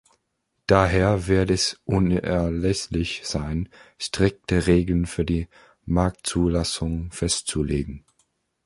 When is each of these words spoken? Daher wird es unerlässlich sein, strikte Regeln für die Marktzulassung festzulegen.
Daher 0.65 1.27
wird 1.27 1.51
es 1.51 1.79
unerlässlich 1.85 3.21
sein, 3.23 3.69
strikte 3.99 4.65
Regeln 4.65 5.05
für 5.05 5.25
die 5.25 5.47
Marktzulassung 5.85 7.11
festzulegen. 7.11 8.03